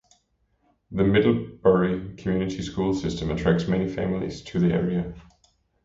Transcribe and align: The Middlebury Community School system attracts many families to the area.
The 0.89 1.03
Middlebury 1.03 2.15
Community 2.15 2.63
School 2.63 2.95
system 2.95 3.29
attracts 3.29 3.67
many 3.67 3.87
families 3.87 4.41
to 4.45 4.57
the 4.59 4.73
area. 4.73 5.13